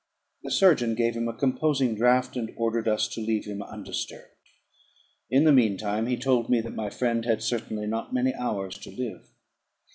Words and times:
The 0.41 0.49
surgeon 0.49 0.95
gave 0.95 1.13
him 1.15 1.27
a 1.27 1.33
composing 1.37 1.93
draught, 1.93 2.35
and 2.35 2.51
ordered 2.57 2.87
us 2.87 3.07
to 3.09 3.21
leave 3.21 3.45
him 3.45 3.61
undisturbed. 3.61 4.31
In 5.29 5.43
the 5.43 5.51
mean 5.51 5.77
time 5.77 6.07
he 6.07 6.17
told 6.17 6.49
me, 6.49 6.59
that 6.61 6.73
my 6.73 6.89
friend 6.89 7.23
had 7.23 7.43
certainly 7.43 7.85
not 7.85 8.11
many 8.11 8.33
hours 8.33 8.79
to 8.79 8.89
live. 8.89 9.29